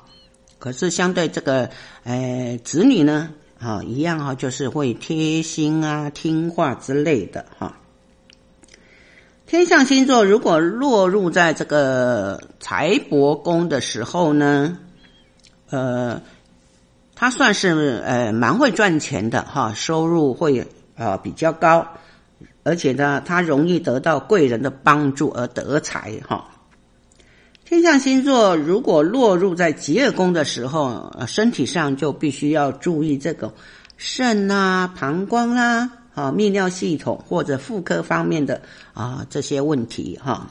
[0.57, 1.69] 可是相对这个，
[2.05, 3.29] 呃，子女呢，
[3.59, 7.77] 啊，一样哈，就是会贴心啊、听话之类的，哈。
[9.47, 14.77] 天象星座如果落入在这个财帛宫的时候呢，
[15.71, 16.21] 呃，
[17.19, 21.87] 他算是呃蛮会赚钱的哈，收入会呃比较高，
[22.61, 26.45] 而且呢，他容易得到贵人的帮助而得财哈。
[27.65, 33.51] 天象星座如果落入在疾厄宫的时候，身体上就必须要注意这个
[33.97, 35.91] 肾啊、膀胱啊。
[36.13, 38.59] 啊，泌尿系统或者妇科方面的
[38.93, 40.47] 啊这些问题哈。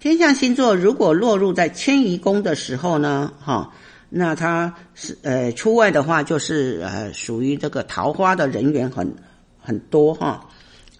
[0.00, 3.72] 天象星座如果落入在迁移宫的时候呢，哈，
[4.14, 9.10] 那他是呃出外的话，就是呃属于这个桃花的人缘很
[9.58, 10.46] 很多哈，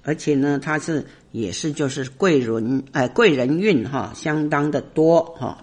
[0.02, 5.58] 而且呢，他是也是就是贵人呃贵人运哈，相当的多哈，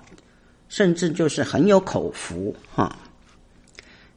[0.67, 2.95] 甚至就是很有口福哈。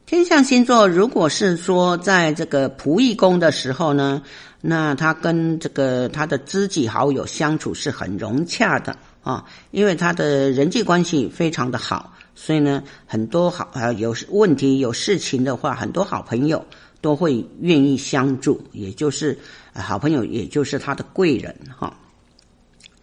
[0.05, 4.21] 天象星座，如果是说在这个仆役宫的时候呢，
[4.61, 8.95] 那他跟这个他的知己好友相处是很融洽的。
[9.23, 16.63] 啊，因为他的人际关系非常的好，所以呢，很多好呃有问题有事情的话，很多好朋友
[17.01, 19.39] 都会愿意相助，也就是
[19.73, 21.97] 好朋友，也就是他的贵人哈。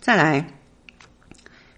[0.00, 0.56] 再来。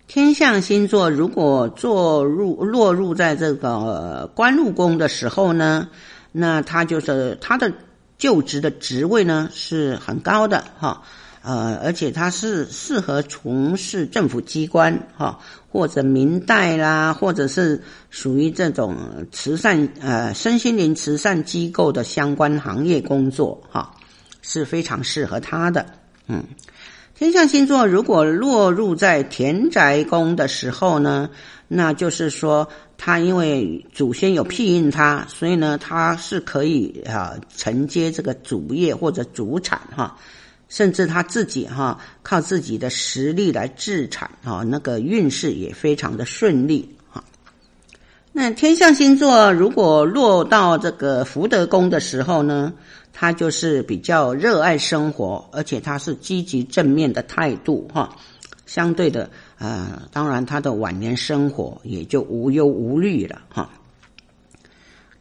[0.08, 5.88] 天象星座如果坐入落入在这个官禄宫的时候呢，
[6.32, 7.72] 那他就是他的
[8.18, 11.02] 就职的职位呢是很高的哈，
[11.42, 15.38] 呃，而且他是适合从事政府机关哈，
[15.68, 18.96] 或者民代啦，或者是属于这种
[19.32, 23.94] 慈善呃身心灵慈善机构的相关行业工作哈，
[24.40, 25.86] 是非常适合他的，
[26.28, 26.44] 嗯。
[27.14, 31.30] 天象星座如果落入在田宅宫的时候呢，
[31.68, 32.68] 那就是说
[32.98, 40.16] 他因为祖先有庇荫他，所以呢他是可以啊承接这个主业或者主产哈，
[40.72, 47.22] 甚至他自己哈靠自己的实力来置产啊，那个运势也非常的顺利哈。
[48.32, 52.72] 那天象星座如果落到这个福德宫的时候呢，
[53.12, 58.16] 他就是比较热爱生活，而且他是积极正面的态度哈。
[58.64, 63.68] 相对的，呃，当然他的晚年生活也就无忧无虑了哈。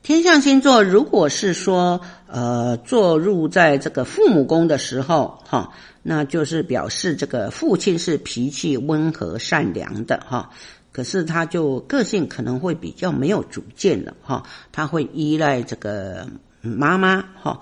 [0.03, 10.49] 天象星座如果是说呃坐入在这个父母宫的时候哈，那就是表示这个父亲是脾气温和善良的哈。
[10.91, 16.27] 可是他就个性可能会比较没有主见了哈，他会依赖这个
[16.61, 17.59] 妈妈哈。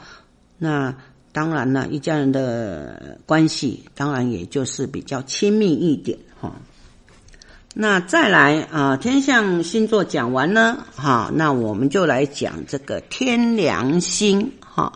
[0.58, 0.96] 那
[1.32, 6.56] 当然了，一家人的关系当然也就是比较亲密一点哈。
[7.76, 14.92] 那再来啊，天象星座讲完呢哈，那我们就来讲这个天梁星哈。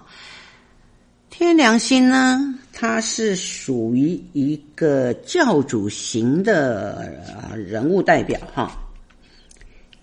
[1.30, 7.14] 天梁星呢，它是属于一个教主型的
[7.56, 8.72] 人物代表哈。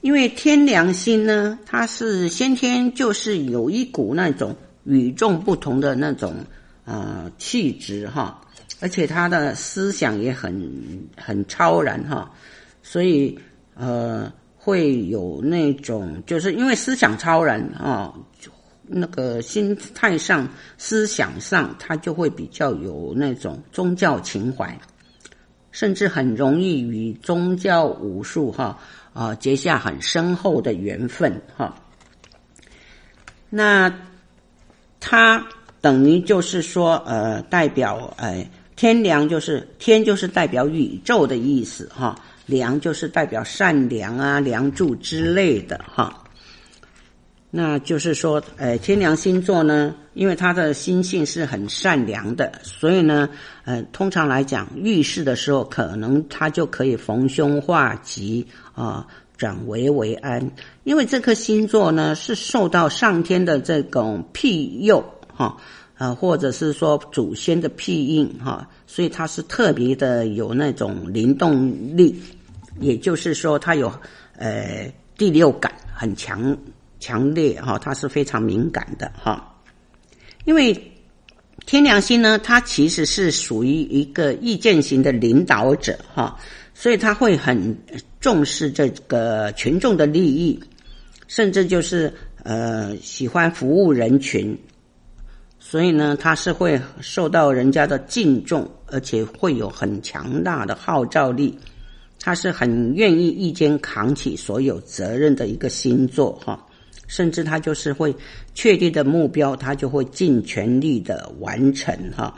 [0.00, 6.34] 因为天梁星呢，它是先天就是有一股那种与众不同的那种
[6.84, 8.40] 呃气质哈，
[8.80, 12.30] 而且他的思想也很很超然哈，
[12.90, 13.38] 所以
[13.74, 18.12] 呃会有那种就是因为思想超然啊，
[18.88, 24.76] 那个心态上思想上他就会比较有那种宗教情怀，
[25.70, 28.76] 甚至很容易与宗教武术哈。
[29.12, 31.74] 啊，结下很深厚的缘分哈。
[33.48, 33.92] 那
[34.98, 35.46] 他
[35.80, 42.16] 等于就是说，呃，代表哎，天梁就是天，就是代表宇宙的意思哈。
[42.50, 46.24] 梁就是代表善良啊、梁祝之类的哈。
[47.52, 53.28] 那就是说，呃，天梁星座呢，因为他的心性是很善良的，所以呢，
[53.64, 59.04] 呃，通常来讲，遇事的时候，可能他就可以逢凶化吉啊，
[59.36, 60.48] 转危为安。
[60.84, 65.56] 因为这颗星座呢，是受到上天的这种庇佑哈，
[65.98, 72.14] 呃，或者是说祖先的庇荫哈，所以它是特别的有那种灵动力，
[72.78, 73.92] 也就是说，他有
[74.36, 76.56] 呃第六感很强。
[77.02, 79.58] 强烈哈，他是非常敏感的哈，
[80.44, 80.92] 因为
[81.64, 86.38] 天梁星呢，它其实是属于一个意见型的领导者哈，
[86.74, 87.74] 所以他会很
[88.20, 90.62] 重视这个群众的利益，
[91.26, 92.12] 甚至就是
[92.42, 94.54] 呃喜欢服务人群，
[95.58, 101.58] 所以呢，他是会受到人家的敬重，而且会有很强大的号召力，
[102.20, 106.66] 他是很愿意一肩扛起所有责任的一个星座哈。
[107.08, 108.14] 甚至他就是会
[108.54, 112.32] 确定的目标，他就会尽全力的完成哈。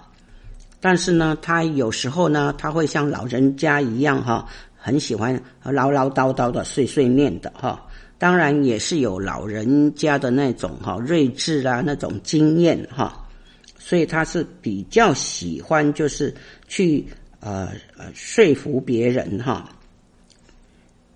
[0.80, 7.86] 但是呢，他有时候呢，他会像老人家一样哈，很喜欢唠唠叨叨的碎碎念的哈。
[8.16, 13.28] 当然也是有老人家的那种哈睿智啊，那种经验哈。
[13.78, 16.34] 所以他是比较喜欢就是
[16.66, 17.04] 去
[17.42, 17.68] 呃
[17.98, 19.68] 呃说服别人哈。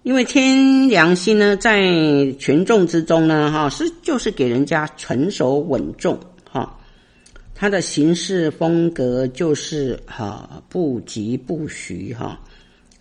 [0.02, 1.82] 因为天良星呢，在
[2.38, 6.16] 群众之中呢，哈是就是给人家成熟稳重
[6.48, 6.78] 哈，
[7.56, 12.38] 他的行事风格就是哈不疾不徐哈，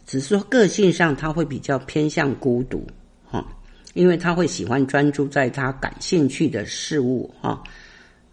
[0.08, 2.84] 只是说个性上他会比较偏向孤独
[3.24, 3.46] 哈，
[3.94, 7.62] 因为他会喜欢专注在他感兴趣的事物哈，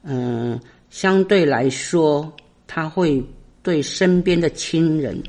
[0.03, 2.35] 嗯，相对来说
[2.67, 3.23] 他会
[3.63, 5.23] 对身边的亲人。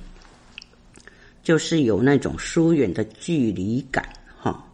[1.44, 4.02] 就是有那种疏远的距离感，
[4.40, 4.66] 哈，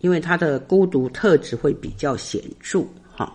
[0.00, 2.82] 因为他的孤独特质会比较显著，
[3.14, 3.30] 哈。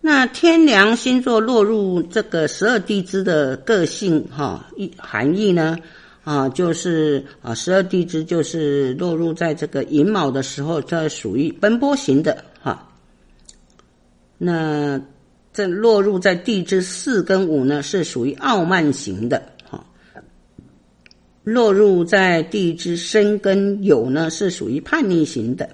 [0.00, 5.78] 那天梁星座落入这个十二地支的个性，哈，意含义呢，
[6.24, 12.88] 啊，就是啊，十二地支就是落入在这个寅卯的时候，它属于奔波型的，哈。
[14.36, 15.00] 那
[15.52, 19.84] 这落入在地支四跟五呢，是属于傲慢型的哈。
[21.42, 25.66] 落入在地支申跟酉呢，是属于叛逆型的；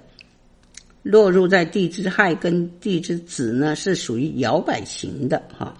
[1.03, 5.41] 落入在地支亥跟地支子呢，是属于摇摆型的。
[5.57, 5.77] 哈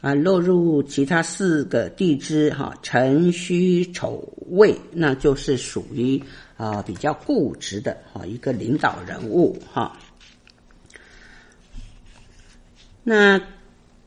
[0.00, 6.20] 啊，落入其他四个地支哈，辰戌丑未，那就是属于
[6.56, 9.96] 啊比较固执的哈一个领导人物哈。
[13.02, 13.40] 那。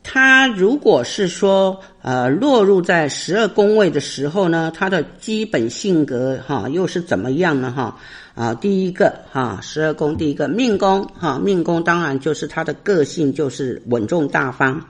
[0.06, 7.72] 他如果是说，呃，落入在十二宫位的时候呢，他的基本性格哈又是怎么样呢？
[7.72, 7.98] 哈
[8.34, 14.88] 啊，第一个哈，十二宫第一个命宫哈，命宫当然就是他的个性就是稳重大方，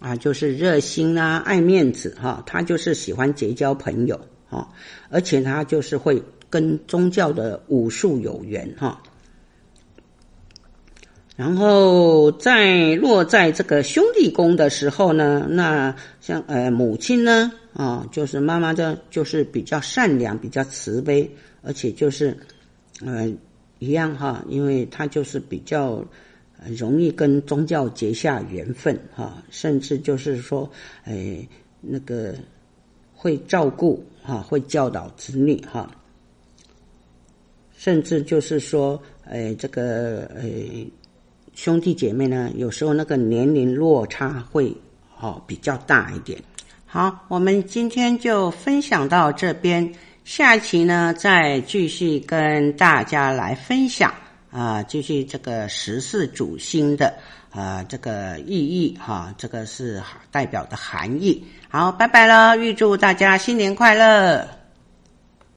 [0.00, 4.18] 啊，就是热心啊，爱面子哈，他就是喜欢结交朋友
[4.48, 4.66] 哈，
[5.10, 9.02] 而且他就是会跟宗教的武术有缘哈。
[11.36, 21.30] 然后在落在这个兄弟宫的时候呢，那像呃母亲呢啊，就是妈妈的，就是比较善良，比较慈悲，
[21.60, 22.34] 而且就是
[23.04, 23.30] 呃
[23.80, 26.02] 一样哈，因为她就是比较
[26.74, 30.66] 容易跟宗教结下缘分哈，甚至就是说
[31.04, 31.46] 哎
[31.82, 32.34] 那个
[33.14, 35.90] 会照顾哈，会教导子女哈，
[37.76, 40.86] 甚至就是说哎这个哎。
[41.56, 44.70] 兄弟姐妹呢，有时候那个年龄落差会
[45.18, 46.38] 哦比较大一点。
[46.84, 49.90] 好，我们今天就分享到这边，
[50.22, 54.12] 下一期呢再继续跟大家来分享
[54.50, 57.14] 啊，继续这个十四主星的
[57.50, 61.42] 啊这个意义哈，这个是代表的含义。
[61.70, 64.55] 好，拜拜了，预祝大家新年快乐。